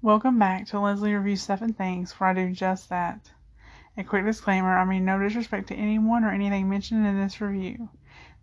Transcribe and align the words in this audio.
Welcome 0.00 0.38
back 0.38 0.68
to 0.68 0.78
Leslie 0.78 1.12
Reviews 1.12 1.42
Stuff 1.42 1.60
and 1.60 1.76
Things, 1.76 2.12
where 2.12 2.30
I 2.30 2.32
do 2.32 2.52
just 2.52 2.88
that. 2.88 3.32
A 3.96 4.04
quick 4.04 4.24
disclaimer 4.24 4.78
I 4.78 4.84
mean 4.84 5.04
no 5.04 5.18
disrespect 5.18 5.66
to 5.68 5.74
anyone 5.74 6.22
or 6.22 6.30
anything 6.30 6.68
mentioned 6.68 7.04
in 7.04 7.20
this 7.20 7.40
review. 7.40 7.88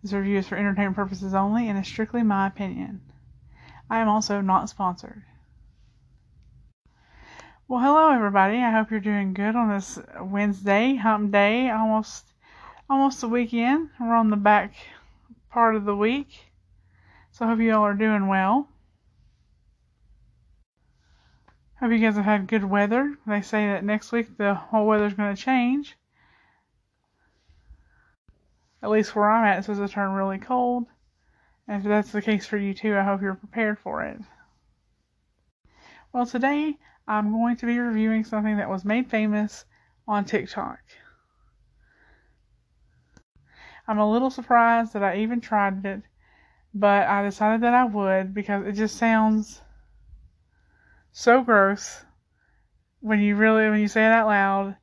This 0.02 0.12
review 0.12 0.36
is 0.36 0.46
for 0.46 0.56
entertainment 0.56 0.96
purposes 0.96 1.32
only 1.32 1.70
and 1.70 1.78
is 1.78 1.86
strictly 1.86 2.22
my 2.22 2.46
opinion. 2.46 3.00
I 3.88 4.00
am 4.00 4.08
also 4.08 4.42
not 4.42 4.68
sponsored. 4.68 5.22
Well, 7.66 7.80
hello 7.80 8.10
everybody. 8.10 8.58
I 8.58 8.72
hope 8.72 8.90
you're 8.90 9.00
doing 9.00 9.32
good 9.32 9.56
on 9.56 9.70
this 9.70 9.98
Wednesday, 10.20 10.96
hump 10.96 11.32
day, 11.32 11.70
almost 11.70 12.26
almost 12.90 13.22
the 13.22 13.28
weekend. 13.28 13.88
We're 13.98 14.14
on 14.14 14.28
the 14.28 14.36
back 14.36 14.74
part 15.48 15.74
of 15.74 15.86
the 15.86 15.96
week. 15.96 16.52
So 17.30 17.46
I 17.46 17.48
hope 17.48 17.60
you 17.60 17.72
all 17.72 17.86
are 17.86 17.94
doing 17.94 18.28
well. 18.28 18.68
Hope 21.78 21.92
you 21.92 21.98
guys 21.98 22.16
have 22.16 22.24
had 22.24 22.46
good 22.46 22.64
weather. 22.64 23.18
They 23.26 23.42
say 23.42 23.66
that 23.66 23.84
next 23.84 24.10
week 24.10 24.38
the 24.38 24.54
whole 24.54 24.86
weather's 24.86 25.12
going 25.12 25.36
to 25.36 25.42
change. 25.42 25.94
At 28.82 28.88
least 28.88 29.14
where 29.14 29.30
I'm 29.30 29.44
at, 29.44 29.58
it's 29.58 29.66
supposed 29.66 29.86
to 29.86 29.94
turn 29.94 30.12
really 30.12 30.38
cold. 30.38 30.86
And 31.68 31.82
if 31.82 31.88
that's 31.88 32.12
the 32.12 32.22
case 32.22 32.46
for 32.46 32.56
you 32.56 32.72
too, 32.72 32.96
I 32.96 33.02
hope 33.02 33.20
you're 33.20 33.34
prepared 33.34 33.78
for 33.78 34.02
it. 34.04 34.18
Well, 36.12 36.24
today 36.24 36.78
I'm 37.06 37.30
going 37.32 37.56
to 37.56 37.66
be 37.66 37.78
reviewing 37.78 38.24
something 38.24 38.56
that 38.56 38.70
was 38.70 38.84
made 38.84 39.10
famous 39.10 39.66
on 40.08 40.24
TikTok. 40.24 40.78
I'm 43.86 43.98
a 43.98 44.10
little 44.10 44.30
surprised 44.30 44.94
that 44.94 45.02
I 45.02 45.18
even 45.18 45.42
tried 45.42 45.84
it, 45.84 46.02
but 46.72 47.06
I 47.06 47.22
decided 47.22 47.60
that 47.60 47.74
I 47.74 47.84
would 47.84 48.32
because 48.32 48.66
it 48.66 48.72
just 48.72 48.96
sounds 48.96 49.60
so 51.18 51.42
gross 51.42 52.04
when 53.00 53.20
you 53.20 53.34
really 53.36 53.70
when 53.70 53.80
you 53.80 53.88
say 53.88 54.04
it 54.04 54.12
out 54.12 54.26
loud 54.26 54.76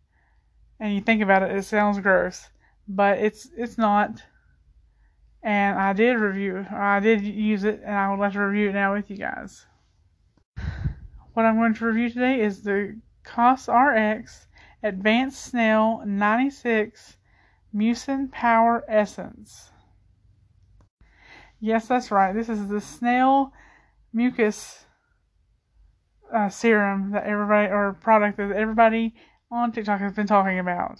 and 0.79 0.95
you 0.95 0.99
think 0.99 1.21
about 1.21 1.43
it 1.43 1.55
it 1.55 1.61
sounds 1.61 1.99
gross 1.99 2.49
but 2.87 3.19
it's 3.19 3.51
it's 3.55 3.77
not 3.77 4.19
and 5.43 5.77
I 5.77 5.93
did 5.93 6.13
review 6.13 6.65
I 6.71 6.99
did 7.01 7.21
use 7.21 7.63
it 7.63 7.81
and 7.85 7.93
I 7.93 8.09
would 8.09 8.19
like 8.19 8.33
to 8.33 8.39
review 8.39 8.69
it 8.69 8.73
now 8.73 8.95
with 8.95 9.11
you 9.11 9.17
guys 9.17 9.67
what 11.33 11.45
I'm 11.45 11.55
going 11.55 11.75
to 11.75 11.85
review 11.85 12.09
today 12.09 12.41
is 12.41 12.63
the 12.63 12.99
COSRX 13.23 14.47
Advanced 14.81 15.39
Snail 15.39 16.01
96 16.03 17.17
Mucin 17.75 18.31
Power 18.31 18.83
Essence. 18.87 19.69
Yes, 21.59 21.87
that's 21.87 22.11
right. 22.11 22.33
This 22.33 22.49
is 22.49 22.67
the 22.67 22.81
snail 22.81 23.53
mucus 24.11 24.85
uh, 26.33 26.49
serum 26.49 27.11
that 27.11 27.25
everybody, 27.25 27.71
or 27.71 27.93
product 27.93 28.37
that 28.37 28.51
everybody 28.51 29.13
on 29.51 29.71
TikTok 29.71 29.99
has 29.99 30.13
been 30.13 30.27
talking 30.27 30.59
about. 30.59 30.99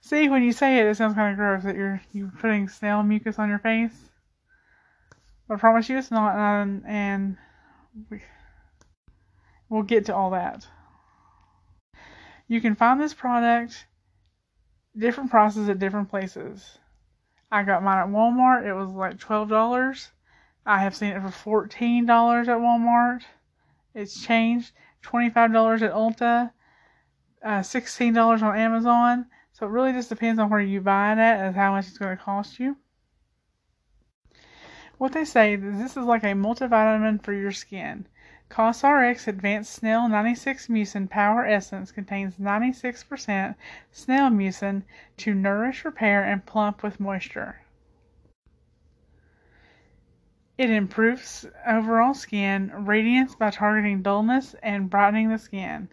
See, 0.00 0.28
when 0.28 0.42
you 0.42 0.52
say 0.52 0.78
it, 0.78 0.86
it 0.86 0.96
sounds 0.96 1.14
kind 1.14 1.32
of 1.32 1.38
gross 1.38 1.64
that 1.64 1.76
you're 1.76 2.00
you 2.12 2.30
putting 2.40 2.68
snail 2.68 3.02
mucus 3.02 3.38
on 3.38 3.48
your 3.48 3.58
face. 3.58 4.10
But 5.46 5.54
I 5.54 5.58
promise 5.58 5.88
you 5.88 5.98
it's 5.98 6.10
not, 6.10 6.36
and, 6.36 6.82
and 6.86 7.36
we, 8.10 8.20
We'll 9.68 9.82
get 9.82 10.06
to 10.06 10.14
all 10.14 10.30
that. 10.30 10.66
You 12.46 12.60
can 12.60 12.74
find 12.74 13.00
this 13.00 13.12
product 13.12 13.86
different 14.96 15.30
prices 15.30 15.68
at 15.68 15.78
different 15.78 16.08
places. 16.08 16.78
I 17.52 17.62
got 17.62 17.82
mine 17.82 17.98
at 17.98 18.08
Walmart. 18.08 18.66
It 18.66 18.74
was 18.74 18.90
like 18.90 19.18
$12. 19.18 20.08
I 20.64 20.78
have 20.78 20.96
seen 20.96 21.10
it 21.12 21.20
for 21.20 21.66
$14 21.68 22.48
at 22.48 22.58
Walmart. 22.58 23.22
It's 23.98 24.22
changed. 24.22 24.70
$25 25.02 25.82
at 25.82 25.92
Ulta. 25.92 26.52
Uh, 27.42 27.60
$16 27.60 28.42
on 28.42 28.56
Amazon. 28.56 29.26
So 29.52 29.66
it 29.66 29.70
really 29.70 29.92
just 29.92 30.08
depends 30.08 30.38
on 30.38 30.50
where 30.50 30.60
you 30.60 30.80
buy 30.80 31.12
it 31.12 31.18
at 31.18 31.40
as 31.40 31.56
how 31.56 31.72
much 31.72 31.88
it's 31.88 31.98
going 31.98 32.16
to 32.16 32.22
cost 32.22 32.60
you. 32.60 32.76
What 34.98 35.12
they 35.12 35.24
say 35.24 35.54
is 35.54 35.78
this 35.78 35.96
is 35.96 36.04
like 36.04 36.22
a 36.22 36.28
multivitamin 36.28 37.24
for 37.24 37.32
your 37.32 37.50
skin. 37.50 38.06
COSRX 38.50 39.26
Advanced 39.26 39.72
Snail 39.72 40.08
96 40.08 40.68
Mucin 40.68 41.10
Power 41.10 41.44
Essence 41.44 41.90
contains 41.90 42.36
96% 42.36 43.56
snail 43.90 44.30
mucin 44.30 44.84
to 45.16 45.34
nourish, 45.34 45.84
repair, 45.84 46.22
and 46.22 46.46
plump 46.46 46.84
with 46.84 47.00
moisture. 47.00 47.62
It 50.58 50.70
improves 50.70 51.46
overall 51.64 52.14
skin 52.14 52.72
radiance 52.74 53.36
by 53.36 53.50
targeting 53.50 54.02
dullness 54.02 54.56
and 54.60 54.90
brightening 54.90 55.28
the 55.28 55.38
skin. 55.38 55.88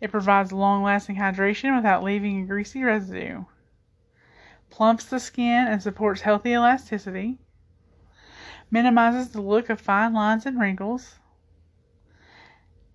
It 0.00 0.10
provides 0.10 0.52
long 0.52 0.82
lasting 0.82 1.14
hydration 1.16 1.76
without 1.76 2.02
leaving 2.02 2.42
a 2.42 2.46
greasy 2.46 2.82
residue. 2.82 3.44
Plumps 4.70 5.04
the 5.04 5.20
skin 5.20 5.68
and 5.68 5.80
supports 5.80 6.22
healthy 6.22 6.50
elasticity. 6.50 7.38
Minimizes 8.72 9.30
the 9.30 9.40
look 9.40 9.70
of 9.70 9.80
fine 9.80 10.12
lines 10.12 10.46
and 10.46 10.58
wrinkles 10.58 11.20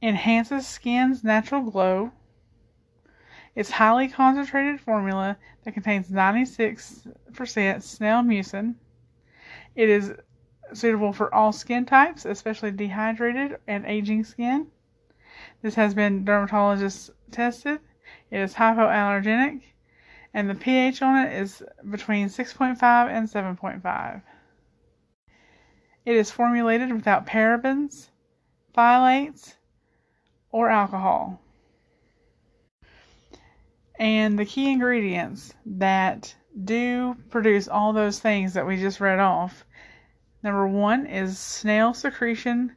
enhances 0.02 0.68
skin's 0.68 1.24
natural 1.24 1.62
glow. 1.62 2.12
It's 3.56 3.72
highly 3.72 4.10
concentrated 4.10 4.82
formula 4.82 5.38
that 5.64 5.74
contains 5.74 6.10
96% 6.10 7.82
snail 7.82 8.22
mucin. 8.22 8.76
It 9.74 9.90
is 9.90 10.14
suitable 10.74 11.14
for 11.14 11.34
all 11.34 11.52
skin 11.52 11.86
types, 11.86 12.26
especially 12.26 12.72
dehydrated 12.72 13.58
and 13.68 13.86
aging 13.86 14.24
skin. 14.24 14.68
This 15.62 15.76
has 15.76 15.94
been 15.94 16.26
dermatologist 16.26 17.12
tested. 17.32 17.80
It 18.32 18.40
is 18.40 18.54
hypoallergenic 18.56 19.62
and 20.38 20.50
the 20.50 20.56
pH 20.56 21.02
on 21.02 21.26
it 21.26 21.34
is 21.34 21.64
between 21.90 22.28
6.5 22.28 22.78
and 23.10 23.28
7.5. 23.28 24.22
It 26.06 26.16
is 26.16 26.30
formulated 26.30 26.94
without 26.94 27.26
parabens, 27.26 28.10
phthalates, 28.76 29.56
or 30.52 30.70
alcohol. 30.70 31.42
And 34.00 34.38
the 34.38 34.46
key 34.46 34.72
ingredients 34.72 35.56
that 35.66 36.36
do 36.64 37.16
produce 37.32 37.68
all 37.68 37.92
those 37.92 38.20
things 38.20 38.54
that 38.54 38.68
we 38.68 38.78
just 38.78 39.00
read 39.00 39.20
off 39.20 39.66
number 40.44 40.68
one 40.68 41.06
is 41.06 41.40
snail 41.40 41.94
secretion 41.94 42.76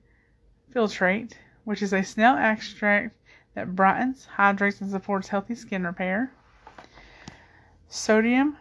filtrate, 0.75 1.33
which 1.65 1.83
is 1.83 1.93
a 1.93 2.03
snail 2.03 2.37
extract 2.37 3.17
that 3.55 3.75
brightens, 3.75 4.27
hydrates, 4.27 4.81
and 4.81 4.91
supports 4.91 5.29
healthy 5.29 5.55
skin 5.55 5.85
repair. 5.85 6.33
Sodium 7.89 8.57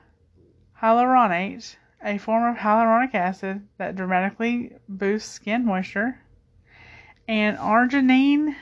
hyaluronate, 0.81 1.75
a 2.03 2.17
form 2.17 2.43
of 2.43 2.61
hyaluronic 2.61 3.13
acid 3.13 3.67
that 3.77 3.95
dramatically 3.95 4.73
boosts 4.87 5.31
skin 5.31 5.65
moisture. 5.65 6.19
And 7.27 7.57
arginine 7.57 8.55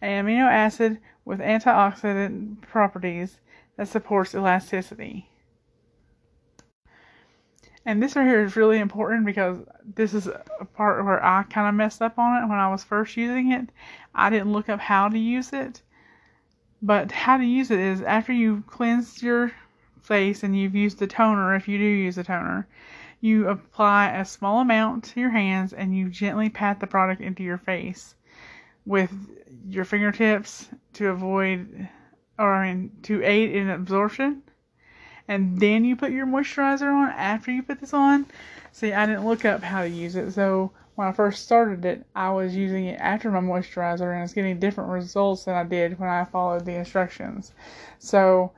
an 0.00 0.26
amino 0.26 0.50
acid 0.50 0.98
with 1.24 1.38
antioxidant 1.38 2.60
properties 2.62 3.38
that 3.76 3.88
supports 3.88 4.34
elasticity. 4.34 5.28
And 7.86 8.02
this 8.02 8.16
right 8.16 8.26
here 8.26 8.42
is 8.42 8.56
really 8.56 8.78
important 8.78 9.26
because 9.26 9.58
this 9.94 10.14
is 10.14 10.26
a 10.26 10.64
part 10.64 11.04
where 11.04 11.22
I 11.24 11.42
kind 11.44 11.68
of 11.68 11.74
messed 11.74 12.00
up 12.00 12.18
on 12.18 12.42
it 12.42 12.48
when 12.48 12.58
I 12.58 12.70
was 12.70 12.82
first 12.82 13.16
using 13.16 13.52
it. 13.52 13.68
I 14.14 14.30
didn't 14.30 14.52
look 14.52 14.68
up 14.68 14.80
how 14.80 15.08
to 15.08 15.18
use 15.18 15.52
it. 15.52 15.82
But 16.80 17.12
how 17.12 17.36
to 17.36 17.44
use 17.44 17.70
it 17.70 17.78
is 17.78 18.02
after 18.02 18.32
you've 18.32 18.66
cleansed 18.66 19.22
your 19.22 19.52
face 20.00 20.42
and 20.42 20.58
you've 20.58 20.74
used 20.74 20.98
the 20.98 21.06
toner, 21.06 21.54
if 21.54 21.68
you 21.68 21.78
do 21.78 21.84
use 21.84 22.18
a 22.18 22.24
toner, 22.24 22.66
you 23.20 23.48
apply 23.48 24.10
a 24.10 24.24
small 24.24 24.60
amount 24.60 25.04
to 25.04 25.20
your 25.20 25.30
hands 25.30 25.72
and 25.72 25.96
you 25.96 26.08
gently 26.08 26.50
pat 26.50 26.80
the 26.80 26.86
product 26.86 27.20
into 27.20 27.42
your 27.42 27.58
face 27.58 28.14
with 28.86 29.10
your 29.68 29.84
fingertips 29.84 30.68
to 30.92 31.08
avoid 31.08 31.88
or 32.38 32.54
I 32.54 32.74
mean 32.74 32.90
to 33.04 33.22
aid 33.22 33.54
in 33.54 33.70
absorption. 33.70 34.42
And 35.26 35.58
then 35.58 35.84
you 35.84 35.96
put 35.96 36.12
your 36.12 36.26
moisturizer 36.26 36.92
on 36.92 37.10
after 37.10 37.50
you 37.50 37.62
put 37.62 37.80
this 37.80 37.94
on. 37.94 38.26
See, 38.72 38.92
I 38.92 39.06
didn't 39.06 39.26
look 39.26 39.44
up 39.44 39.62
how 39.62 39.82
to 39.82 39.88
use 39.88 40.16
it, 40.16 40.32
so 40.32 40.72
when 40.94 41.08
I 41.08 41.12
first 41.12 41.44
started 41.44 41.84
it, 41.84 42.06
I 42.14 42.30
was 42.30 42.54
using 42.54 42.86
it 42.86 43.00
after 43.00 43.30
my 43.30 43.40
moisturizer 43.40 44.14
and 44.14 44.22
it's 44.22 44.32
getting 44.32 44.58
different 44.60 44.90
results 44.90 45.44
than 45.44 45.54
I 45.54 45.64
did 45.64 45.98
when 45.98 46.08
I 46.08 46.24
followed 46.24 46.64
the 46.64 46.74
instructions. 46.74 47.52
So 47.98 48.52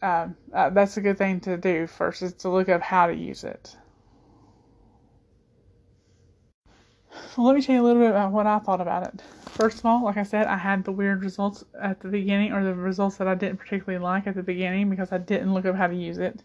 uh, 0.00 0.28
uh, 0.52 0.70
that's 0.70 0.96
a 0.96 1.00
good 1.00 1.18
thing 1.18 1.40
to 1.40 1.56
do 1.56 1.86
first 1.86 2.22
is 2.22 2.32
to 2.34 2.48
look 2.48 2.68
up 2.68 2.80
how 2.80 3.06
to 3.06 3.14
use 3.14 3.44
it. 3.44 3.76
So 7.34 7.42
let 7.42 7.54
me 7.54 7.62
tell 7.62 7.74
you 7.74 7.82
a 7.82 7.84
little 7.84 8.02
bit 8.02 8.10
about 8.10 8.32
what 8.32 8.46
I 8.46 8.58
thought 8.58 8.80
about 8.80 9.04
it. 9.04 9.22
First 9.58 9.80
of 9.80 9.86
all, 9.86 10.04
like 10.04 10.16
I 10.16 10.22
said, 10.22 10.46
I 10.46 10.56
had 10.56 10.84
the 10.84 10.92
weird 10.92 11.22
results 11.24 11.64
at 11.80 12.00
the 12.00 12.08
beginning, 12.08 12.52
or 12.52 12.64
the 12.64 12.74
results 12.74 13.16
that 13.18 13.28
I 13.28 13.34
didn't 13.34 13.58
particularly 13.58 14.02
like 14.02 14.26
at 14.26 14.34
the 14.36 14.42
beginning 14.42 14.88
because 14.90 15.12
I 15.12 15.18
didn't 15.18 15.52
look 15.54 15.66
up 15.66 15.76
how 15.76 15.88
to 15.88 15.94
use 15.96 16.18
it. 16.18 16.44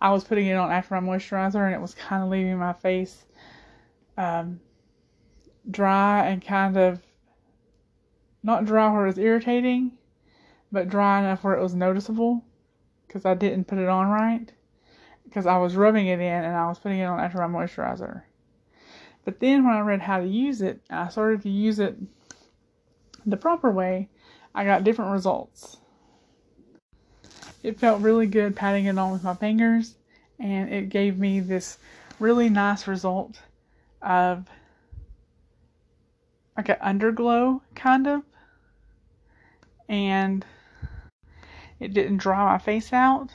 I 0.00 0.10
was 0.10 0.24
putting 0.24 0.46
it 0.46 0.54
on 0.54 0.72
after 0.72 1.00
my 1.00 1.06
moisturizer, 1.06 1.64
and 1.66 1.74
it 1.74 1.80
was 1.80 1.94
kind 1.94 2.22
of 2.22 2.30
leaving 2.30 2.58
my 2.58 2.72
face 2.72 3.26
um, 4.16 4.60
dry 5.70 6.26
and 6.28 6.44
kind 6.44 6.76
of 6.78 7.02
Not 8.42 8.64
dry 8.64 8.90
where 8.92 9.04
it 9.04 9.08
was 9.08 9.18
irritating, 9.18 9.98
but 10.72 10.88
dry 10.88 11.20
enough 11.20 11.44
where 11.44 11.54
it 11.54 11.62
was 11.62 11.74
noticeable 11.74 12.44
because 13.06 13.26
I 13.26 13.34
didn't 13.34 13.66
put 13.66 13.78
it 13.78 13.88
on 13.88 14.08
right. 14.08 14.52
Because 15.24 15.46
I 15.46 15.58
was 15.58 15.76
rubbing 15.76 16.06
it 16.06 16.20
in 16.20 16.44
and 16.44 16.56
I 16.56 16.66
was 16.68 16.78
putting 16.78 17.00
it 17.00 17.04
on 17.04 17.20
after 17.20 17.38
my 17.46 17.46
moisturizer. 17.48 18.22
But 19.24 19.40
then 19.40 19.64
when 19.66 19.74
I 19.74 19.80
read 19.80 20.00
how 20.02 20.20
to 20.20 20.26
use 20.26 20.62
it, 20.62 20.80
I 20.90 21.08
started 21.08 21.42
to 21.42 21.50
use 21.50 21.78
it 21.78 21.96
the 23.26 23.36
proper 23.36 23.70
way, 23.70 24.08
I 24.54 24.64
got 24.64 24.84
different 24.84 25.12
results. 25.12 25.78
It 27.62 27.78
felt 27.78 28.00
really 28.00 28.26
good 28.26 28.54
patting 28.54 28.86
it 28.86 28.96
on 28.96 29.10
with 29.10 29.24
my 29.24 29.34
fingers, 29.34 29.96
and 30.38 30.72
it 30.72 30.88
gave 30.88 31.18
me 31.18 31.40
this 31.40 31.78
really 32.18 32.48
nice 32.48 32.86
result 32.86 33.40
of 34.02 34.48
like 36.56 36.68
an 36.68 36.76
underglow 36.76 37.60
kind 37.74 38.06
of 38.06 38.22
and 39.88 40.44
it 41.78 41.92
didn't 41.92 42.16
dry 42.16 42.44
my 42.44 42.58
face 42.58 42.92
out 42.92 43.30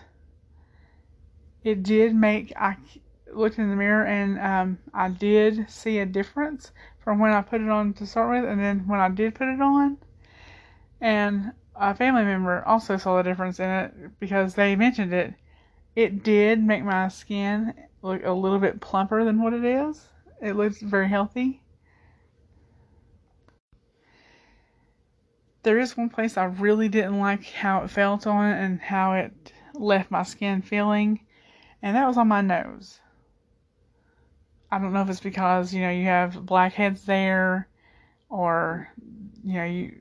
it 1.64 1.84
did 1.84 2.16
make 2.16 2.52
i 2.58 2.76
looked 3.32 3.60
in 3.60 3.70
the 3.70 3.76
mirror 3.76 4.06
and 4.06 4.40
um, 4.40 4.78
i 4.94 5.08
did 5.08 5.70
see 5.70 6.00
a 6.00 6.06
difference 6.06 6.72
from 7.04 7.20
when 7.20 7.32
i 7.32 7.42
put 7.42 7.62
it 7.62 7.70
on 7.70 7.94
to 7.94 8.06
start 8.06 8.30
with 8.30 8.50
and 8.50 8.60
then 8.60 8.88
when 8.88 9.00
i 9.00 9.10
did 9.10 9.36
put 9.36 9.48
it 9.48 9.62
on. 9.62 9.98
And 11.02 11.54
a 11.76 11.96
family 11.96 12.24
member 12.24 12.64
also 12.66 12.96
saw 12.98 13.18
the 13.18 13.24
difference 13.24 13.60
in 13.60 13.70
it 13.70 14.20
because 14.20 14.54
they 14.54 14.76
mentioned 14.76 15.14
it. 15.14 15.34
It 15.96 16.24
did 16.24 16.64
make 16.64 16.84
my 16.84 17.08
skin 17.08 17.74
look 18.04 18.24
a 18.24 18.32
little 18.32 18.60
bit 18.60 18.82
plumper 18.82 19.26
than 19.26 19.42
what 19.42 19.54
it 19.54 19.66
is. 19.66 20.08
It 20.42 20.56
looks 20.56 20.80
very 20.80 21.10
healthy. 21.10 21.62
There 25.64 25.80
is 25.80 25.98
one 25.98 26.10
place 26.10 26.38
I 26.38 26.46
really 26.46 26.90
didn't 26.90 27.20
like 27.20 27.46
how 27.46 27.84
it 27.84 27.90
felt 27.90 28.26
on 28.26 28.52
and 28.52 28.80
how 28.80 29.14
it 29.14 29.54
left 29.74 30.10
my 30.10 30.24
skin 30.24 30.62
feeling, 30.62 31.20
and 31.82 31.96
that 31.96 32.08
was 32.08 32.18
on 32.18 32.28
my 32.28 32.42
nose. 32.42 33.00
I 34.72 34.80
don't 34.80 34.94
know 34.94 35.02
if 35.02 35.10
it's 35.10 35.20
because 35.20 35.74
you 35.74 35.82
know 35.82 35.90
you 35.90 36.06
have 36.06 36.46
blackheads 36.46 37.06
there, 37.06 37.68
or 38.30 38.90
you 39.44 39.54
know 39.54 39.66
you 39.66 39.96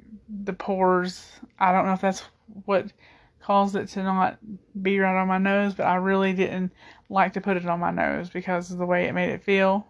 the 0.44 0.52
pores. 0.52 1.26
I 1.58 1.72
don't 1.72 1.86
know 1.86 1.92
if 1.92 2.00
that's 2.00 2.22
what 2.64 2.92
caused 3.40 3.76
it 3.76 3.88
to 3.88 4.02
not 4.02 4.38
be 4.80 4.98
right 4.98 5.20
on 5.20 5.28
my 5.28 5.38
nose, 5.38 5.74
but 5.74 5.84
I 5.84 5.96
really 5.96 6.32
didn't 6.32 6.72
like 7.08 7.32
to 7.32 7.40
put 7.40 7.56
it 7.56 7.66
on 7.66 7.80
my 7.80 7.90
nose 7.90 8.30
because 8.30 8.70
of 8.70 8.78
the 8.78 8.86
way 8.86 9.06
it 9.06 9.14
made 9.14 9.30
it 9.30 9.42
feel. 9.42 9.86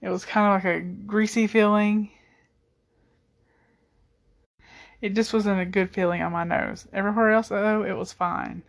It 0.00 0.08
was 0.08 0.24
kind 0.24 0.46
of 0.46 0.64
like 0.64 0.76
a 0.76 0.80
greasy 0.80 1.46
feeling 1.46 2.10
it 5.04 5.14
just 5.14 5.34
wasn't 5.34 5.60
a 5.60 5.66
good 5.66 5.90
feeling 5.90 6.22
on 6.22 6.32
my 6.32 6.44
nose. 6.44 6.88
Everywhere 6.90 7.32
else, 7.32 7.48
though, 7.48 7.84
it 7.84 7.92
was 7.92 8.14
fine. 8.14 8.62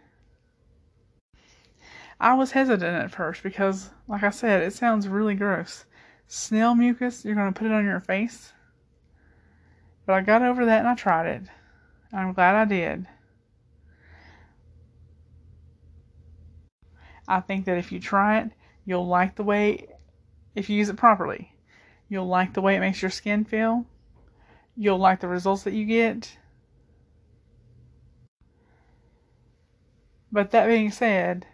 I 2.20 2.34
was 2.34 2.52
hesitant 2.52 2.96
at 2.96 3.12
first 3.12 3.44
because, 3.44 3.90
like 4.08 4.24
I 4.24 4.30
said, 4.30 4.64
it 4.64 4.74
sounds 4.74 5.08
really 5.08 5.36
gross. 5.36 5.86
Snail 6.28 6.76
mucus, 6.76 7.26
you're 7.26 7.36
going 7.36 7.54
to 7.54 7.58
put 7.58 7.68
it 7.68 7.74
on 7.74 7.86
your 7.86 8.00
face? 8.00 8.54
But 10.06 10.14
I 10.14 10.22
got 10.22 10.42
over 10.42 10.66
that 10.66 10.80
and 10.80 10.88
I 10.88 10.96
tried 10.96 11.28
it. 11.28 11.44
I'm 12.14 12.34
glad 12.34 12.56
I 12.56 12.66
did. 12.66 13.08
I 17.28 17.42
think 17.42 17.66
that 17.66 17.78
if 17.78 17.92
you 17.92 18.00
try 18.00 18.40
it, 18.40 18.52
you'll 18.86 19.08
like 19.08 19.36
the 19.36 19.44
way, 19.44 19.88
if 20.54 20.70
you 20.70 20.78
use 20.78 20.90
it 20.90 20.96
properly, 20.96 21.52
you'll 22.08 22.28
like 22.28 22.54
the 22.54 22.62
way 22.62 22.76
it 22.76 22.80
makes 22.80 23.02
your 23.02 23.12
skin 23.12 23.44
feel 23.44 23.86
you'll 24.76 24.98
like 24.98 25.20
the 25.20 25.28
results 25.28 25.64
that 25.64 25.74
you 25.74 25.86
get. 25.86 26.38
But 30.32 30.52
that 30.52 30.68
being 30.68 30.92
said, 30.92 31.48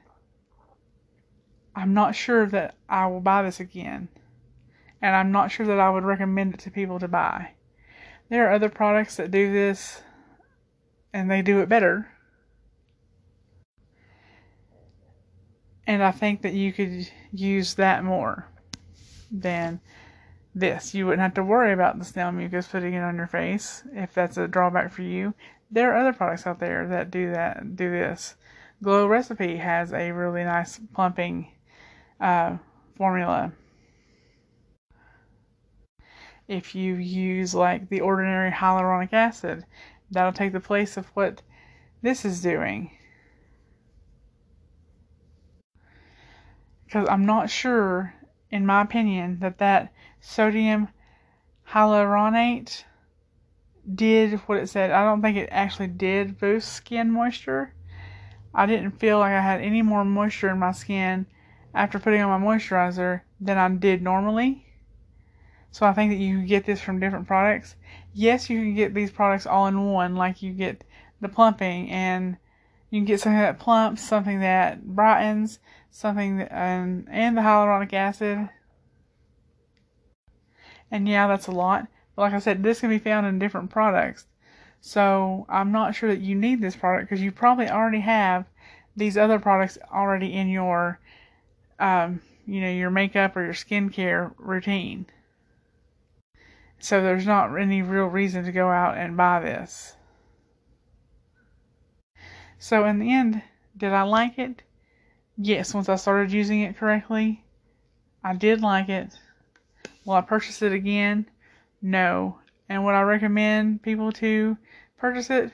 I'm 1.82 1.96
not 1.96 2.16
sure 2.16 2.46
that 2.46 2.76
I 2.88 3.08
will 3.08 3.22
buy 3.22 3.42
this 3.42 3.60
again. 3.60 4.08
And 5.02 5.16
I'm 5.16 5.32
not 5.32 5.50
sure 5.50 5.66
that 5.66 5.80
I 5.80 5.90
would 5.90 6.04
recommend 6.04 6.54
it 6.54 6.60
to 6.60 6.70
people 6.70 7.00
to 7.00 7.08
buy. 7.08 7.54
There 8.30 8.48
are 8.48 8.54
other 8.54 8.70
products 8.70 9.16
that 9.16 9.32
do 9.32 9.52
this 9.52 10.04
and 11.12 11.30
they 11.30 11.42
do 11.42 11.60
it 11.60 11.70
better. 11.70 12.08
And 15.88 16.04
I 16.04 16.12
think 16.12 16.44
that 16.44 16.54
you 16.54 16.72
could 16.72 17.10
use 17.32 17.74
that 17.74 18.04
more 18.04 18.48
than 19.32 19.82
this. 20.54 20.94
You 20.94 21.08
wouldn't 21.08 21.24
have 21.24 21.34
to 21.34 21.44
worry 21.44 21.74
about 21.74 21.98
the 21.98 22.06
snail 22.06 22.32
mucus 22.32 22.68
putting 22.68 22.94
it 22.94 23.02
on 23.02 23.18
your 23.18 23.26
face 23.26 23.82
if 23.92 24.14
that's 24.14 24.38
a 24.38 24.48
drawback 24.48 24.94
for 24.94 25.02
you. 25.02 25.34
There 25.72 25.92
are 25.92 25.98
other 25.98 26.14
products 26.14 26.46
out 26.46 26.60
there 26.60 26.88
that 26.90 27.10
do 27.10 27.32
that, 27.32 27.76
do 27.76 27.90
this. 27.90 28.36
Glow 28.84 29.08
Recipe 29.08 29.58
has 29.58 29.92
a 29.92 30.12
really 30.12 30.44
nice 30.44 30.80
plumping 30.94 31.48
uh, 32.22 32.58
formula. 32.96 33.52
If 36.48 36.76
you 36.76 36.96
use 36.96 37.56
like 37.56 37.90
the 37.90 38.02
ordinary 38.02 38.52
hyaluronic 38.52 39.14
acid, 39.14 39.66
that'll 40.12 40.34
take 40.34 40.54
the 40.54 40.60
place 40.60 40.98
of 40.98 41.08
what 41.08 41.42
this 42.02 42.24
is 42.24 42.42
doing. 42.42 42.92
Because 46.86 47.08
I'm 47.10 47.26
not 47.26 47.50
sure, 47.50 48.14
in 48.50 48.66
my 48.66 48.82
opinion, 48.82 49.40
that 49.40 49.60
that 49.60 49.94
sodium 50.20 50.90
hyaluronate 51.70 52.84
did 53.96 54.34
what 54.42 54.58
it 54.58 54.68
said. 54.68 54.92
I 54.92 55.06
don't 55.06 55.22
think 55.22 55.38
it 55.38 55.50
actually 55.52 55.88
did 55.88 56.38
boost 56.38 56.74
skin 56.74 57.10
moisture. 57.10 57.74
I 58.54 58.66
didn't 58.66 59.00
feel 59.00 59.20
like 59.20 59.32
I 59.32 59.42
had 59.42 59.62
any 59.62 59.82
more 59.82 60.04
moisture 60.04 60.50
in 60.50 60.60
my 60.60 60.74
skin 60.74 61.26
after 61.74 62.00
putting 62.00 62.22
on 62.22 62.42
my 62.42 62.46
moisturizer 62.46 63.22
than 63.40 63.58
I 63.58 63.70
did 63.70 64.02
normally. 64.02 64.66
So 65.72 65.86
I 65.86 65.94
think 65.94 66.12
that 66.12 66.18
you 66.18 66.38
can 66.38 66.46
get 66.48 66.66
this 66.66 66.82
from 66.82 67.00
different 67.00 67.28
products. 67.28 67.76
Yes, 68.14 68.50
you 68.50 68.60
can 68.60 68.76
get 68.76 68.94
these 68.94 69.12
products 69.12 69.46
all 69.46 69.68
in 69.68 69.92
one, 69.92 70.16
like 70.16 70.42
you 70.42 70.52
get 70.52 70.84
the 71.22 71.30
plumping 71.30 71.90
and 71.90 72.38
you 72.90 73.00
can 73.00 73.06
get 73.06 73.22
something 73.22 73.40
that 73.40 73.60
plumps, 73.60 74.02
something 74.02 74.42
that 74.42 74.86
brightens, 74.86 75.60
something 75.90 76.38
that, 76.38 76.52
and, 76.52 77.08
and 77.10 77.38
the 77.38 77.42
hyaluronic 77.42 77.94
acid 77.94 78.50
and 80.92 81.08
yeah, 81.08 81.28
that's 81.28 81.48
a 81.48 81.52
lot. 81.52 81.88
But 82.16 82.24
like 82.24 82.34
I 82.34 82.40
said, 82.40 82.62
this 82.62 82.82
can 82.82 82.90
be 82.90 83.00
found 83.00 83.26
in 83.26 83.40
different 83.40 83.70
products. 83.70 84.26
So 84.82 85.46
I'm 85.48 85.72
not 85.72 85.96
sure 85.96 86.10
that 86.10 86.22
you 86.22 86.36
need 86.36 86.62
this 86.62 86.76
product 86.76 87.10
because 87.10 87.24
you 87.24 87.32
probably 87.32 87.70
already 87.70 88.02
have 88.02 88.46
these 88.96 89.18
other 89.18 89.40
products 89.40 89.78
already 89.92 90.34
in 90.34 90.50
your, 90.50 91.00
um, 91.82 92.22
you 92.46 92.62
know, 92.62 92.70
your 92.70 92.92
makeup 92.92 93.36
or 93.36 93.44
your 93.44 93.54
skincare 93.54 94.34
routine. 94.38 95.08
So 96.80 97.02
there's 97.02 97.26
not 97.26 97.56
any 97.60 97.82
real 97.82 98.06
reason 98.06 98.46
to 98.46 98.52
go 98.52 98.70
out 98.70 98.98
and 98.98 99.18
buy 99.18 99.40
this. 99.40 99.96
So 102.60 102.86
in 102.86 103.00
the 103.00 103.12
end, 103.12 103.42
did 103.76 103.92
I 103.94 104.04
like 104.04 104.38
it? 104.38 104.62
Yes, 105.38 105.74
once 105.74 105.90
I 105.90 105.96
started 105.96 106.32
using 106.32 106.62
it 106.62 106.78
correctly, 106.78 107.44
I 108.24 108.36
did 108.36 108.62
like 108.62 108.90
it. 108.90 109.18
Will 110.06 110.14
I 110.14 110.22
purchase 110.22 110.62
it 110.62 110.72
again? 110.72 111.26
No. 111.82 112.38
And 112.70 112.86
would 112.86 112.94
I 112.94 113.02
recommend 113.02 113.82
people 113.82 114.12
to 114.14 114.58
purchase 114.98 115.30
it? 115.30 115.52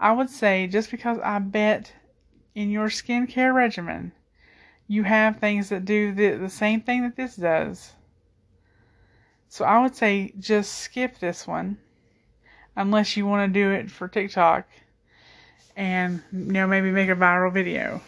I 0.00 0.12
would 0.12 0.30
say 0.30 0.66
just 0.66 0.90
because 0.90 1.18
I 1.22 1.38
bet 1.38 1.92
in 2.54 2.70
your 2.70 2.88
skincare 2.88 3.54
regimen 3.54 4.12
you 4.88 5.04
have 5.04 5.38
things 5.38 5.68
that 5.68 5.84
do 5.84 6.12
the, 6.12 6.36
the 6.36 6.50
same 6.50 6.80
thing 6.80 7.02
that 7.02 7.16
this 7.16 7.36
does. 7.36 7.92
So 9.48 9.64
I 9.64 9.82
would 9.82 9.94
say 9.94 10.32
just 10.38 10.78
skip 10.78 11.18
this 11.18 11.46
one 11.46 11.78
unless 12.76 13.16
you 13.16 13.26
want 13.26 13.52
to 13.52 13.60
do 13.60 13.70
it 13.70 13.90
for 13.90 14.08
TikTok 14.08 14.66
and 15.76 16.22
you 16.32 16.52
know 16.52 16.66
maybe 16.66 16.90
make 16.90 17.10
a 17.10 17.14
viral 17.14 17.52
video. 17.52 18.00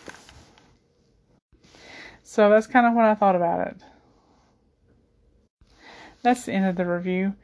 So 2.22 2.48
that's 2.48 2.66
kind 2.66 2.86
of 2.86 2.94
what 2.94 3.04
I 3.04 3.14
thought 3.14 3.36
about 3.36 3.68
it 3.68 3.76
that's 6.24 6.46
the 6.46 6.52
end 6.52 6.66
of 6.66 6.74
the 6.74 6.86
review. 6.86 7.34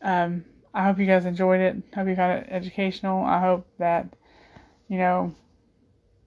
Um, 0.00 0.46
I 0.72 0.84
hope 0.84 0.98
you 0.98 1.04
guys 1.04 1.26
enjoyed 1.26 1.60
it. 1.60 1.76
Hope 1.94 2.08
you 2.08 2.16
found 2.16 2.44
it 2.44 2.46
educational. 2.48 3.22
I 3.22 3.40
hope 3.40 3.66
that, 3.78 4.08
you 4.88 4.96
know, 4.96 5.34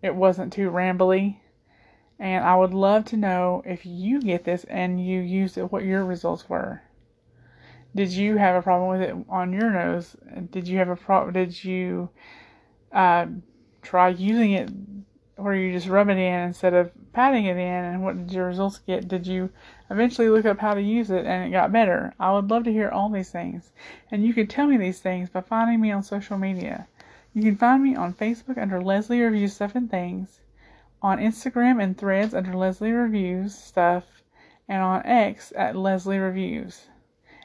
it 0.03 0.13
wasn't 0.13 0.53
too 0.53 0.69
rambly. 0.69 1.37
And 2.19 2.43
I 2.43 2.55
would 2.55 2.73
love 2.73 3.05
to 3.05 3.17
know 3.17 3.63
if 3.65 3.85
you 3.85 4.21
get 4.21 4.43
this 4.43 4.63
and 4.65 5.03
you 5.05 5.19
used 5.21 5.57
it, 5.57 5.71
what 5.71 5.83
your 5.83 6.05
results 6.05 6.47
were. 6.47 6.81
Did 7.95 8.11
you 8.11 8.37
have 8.37 8.55
a 8.55 8.61
problem 8.61 8.89
with 8.89 9.01
it 9.07 9.15
on 9.29 9.53
your 9.53 9.69
nose? 9.69 10.15
Did 10.51 10.67
you 10.67 10.79
have 10.79 10.89
a 10.89 10.95
problem? 10.95 11.33
Did 11.33 11.63
you 11.63 12.09
uh, 12.91 13.27
try 13.81 14.09
using 14.09 14.51
it 14.53 14.69
where 15.35 15.55
you 15.55 15.71
just 15.73 15.87
rub 15.87 16.09
it 16.09 16.17
in 16.17 16.39
instead 16.39 16.73
of 16.73 16.91
patting 17.11 17.45
it 17.45 17.57
in 17.57 17.83
and 17.83 18.03
what 18.03 18.17
did 18.17 18.31
your 18.31 18.47
results 18.47 18.79
get? 18.79 19.07
Did 19.07 19.27
you 19.27 19.49
eventually 19.89 20.29
look 20.29 20.45
up 20.45 20.59
how 20.59 20.73
to 20.73 20.81
use 20.81 21.11
it 21.11 21.25
and 21.25 21.45
it 21.45 21.51
got 21.51 21.71
better? 21.71 22.13
I 22.19 22.33
would 22.33 22.49
love 22.49 22.63
to 22.63 22.71
hear 22.71 22.89
all 22.89 23.09
these 23.09 23.31
things. 23.31 23.71
And 24.11 24.25
you 24.25 24.33
can 24.33 24.47
tell 24.47 24.67
me 24.67 24.77
these 24.77 24.99
things 24.99 25.29
by 25.29 25.41
finding 25.41 25.81
me 25.81 25.91
on 25.91 26.03
social 26.03 26.37
media. 26.37 26.87
You 27.33 27.41
can 27.41 27.57
find 27.57 27.83
me 27.83 27.95
on 27.95 28.13
Facebook 28.13 28.57
under 28.57 28.81
Leslie 28.81 29.21
Reviews 29.21 29.53
Stuff 29.53 29.75
and 29.75 29.89
Things, 29.89 30.39
on 31.03 31.19
Instagram 31.19 31.83
and 31.83 31.97
Threads 31.97 32.33
under 32.33 32.53
Leslie 32.53 32.93
Reviews 32.93 33.53
Stuff, 33.53 34.05
and 34.67 34.81
on 34.81 35.05
X 35.05 35.51
at 35.55 35.75
Leslie 35.75 36.17
Reviews. 36.17 36.87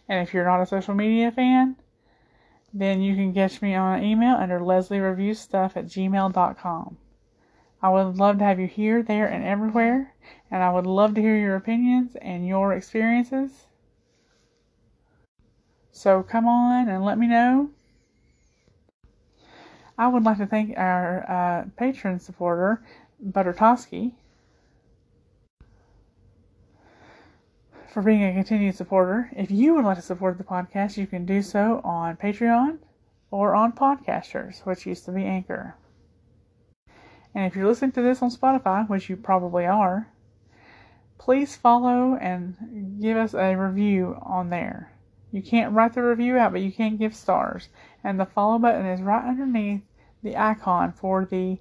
And 0.09 0.27
if 0.27 0.33
you're 0.33 0.45
not 0.45 0.63
a 0.63 0.67
social 0.67 0.95
media 0.95 1.33
fan, 1.33 1.77
then 2.73 3.03
you 3.03 3.15
can 3.15 3.35
catch 3.35 3.61
me 3.61 3.75
on 3.75 4.03
email 4.03 4.37
under 4.37 4.61
Leslie 4.61 5.01
Reviews 5.01 5.41
stuff 5.41 5.77
at 5.77 5.87
gmail.com. 5.87 6.97
I 7.83 7.91
would 7.91 8.17
love 8.17 8.39
to 8.39 8.45
have 8.45 8.59
you 8.59 8.67
here, 8.67 9.03
there, 9.03 9.27
and 9.27 9.45
everywhere, 9.45 10.15
and 10.51 10.63
I 10.63 10.73
would 10.73 10.87
love 10.87 11.15
to 11.15 11.21
hear 11.21 11.37
your 11.37 11.57
opinions 11.57 12.17
and 12.17 12.47
your 12.47 12.73
experiences. 12.73 13.67
So 15.93 16.23
come 16.23 16.47
on 16.47 16.89
and 16.89 17.05
let 17.05 17.19
me 17.19 17.27
know. 17.27 17.71
I 19.97 20.07
would 20.07 20.23
like 20.23 20.39
to 20.39 20.47
thank 20.47 20.77
our 20.79 21.29
uh, 21.29 21.69
patron 21.77 22.21
supporter, 22.21 22.83
Buttertoski, 23.25 24.13
for 27.93 28.03
being 28.03 28.23
a 28.23 28.33
continued 28.33 28.77
supporter. 28.77 29.31
If 29.37 29.51
you 29.51 29.75
would 29.75 29.85
like 29.85 29.97
to 29.97 30.03
support 30.03 30.39
the 30.39 30.45
podcast, 30.45 30.97
you 30.97 31.07
can 31.07 31.25
do 31.25 31.43
so 31.43 31.81
on 31.83 32.17
Patreon 32.17 32.79
or 33.31 33.55
on 33.55 33.73
Podcasters, 33.73 34.65
which 34.65 34.87
used 34.87 35.05
to 35.07 35.13
be 35.13 35.25
Anchor. 35.25 35.75
And 37.35 37.45
if 37.47 37.57
you're 37.57 37.67
listening 37.67 37.93
to 37.93 38.03
this 38.03 38.23
on 38.23 38.31
Spotify, 38.31 38.89
which 38.89 39.09
you 39.09 39.17
probably 39.17 39.67
are, 39.67 40.09
please 41.19 41.57
follow 41.57 42.17
and 42.21 43.01
give 43.01 43.17
us 43.17 43.35
a 43.35 43.55
review 43.55 44.17
on 44.23 44.51
there. 44.51 44.93
You 45.31 45.43
can't 45.43 45.75
write 45.75 45.93
the 45.95 46.03
review 46.03 46.39
out, 46.39 46.53
but 46.53 46.63
you 46.63 46.73
can 46.73 46.97
give 46.97 47.15
stars. 47.15 47.69
And 48.03 48.19
the 48.19 48.27
follow 48.27 48.59
button 48.59 48.87
is 48.87 49.03
right 49.03 49.25
underneath 49.25 49.83
the 50.23 50.37
icon 50.37 50.93
for 50.93 51.25
the 51.25 51.59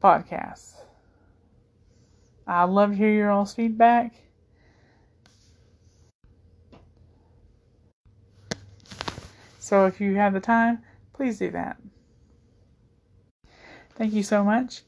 podcast. 0.00 0.74
I 2.46 2.64
love 2.64 2.90
to 2.90 2.96
hear 2.96 3.10
your 3.10 3.30
all's 3.30 3.54
feedback. 3.54 4.14
So 9.58 9.86
if 9.86 10.00
you 10.00 10.16
have 10.16 10.34
the 10.34 10.40
time, 10.40 10.82
please 11.14 11.38
do 11.38 11.50
that. 11.52 11.78
Thank 13.96 14.12
you 14.12 14.22
so 14.22 14.44
much. 14.44 14.82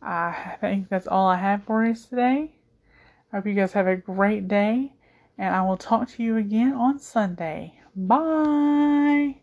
I 0.00 0.56
think 0.60 0.88
that's 0.88 1.06
all 1.06 1.28
I 1.28 1.36
have 1.36 1.64
for 1.64 1.84
us 1.84 2.06
today. 2.06 2.52
I 3.32 3.36
hope 3.36 3.46
you 3.46 3.54
guys 3.54 3.72
have 3.72 3.86
a 3.86 3.96
great 3.96 4.48
day, 4.48 4.94
and 5.36 5.54
I 5.54 5.62
will 5.62 5.76
talk 5.76 6.08
to 6.10 6.22
you 6.22 6.36
again 6.36 6.72
on 6.72 6.98
Sunday. 6.98 7.80
Bye. 7.94 9.41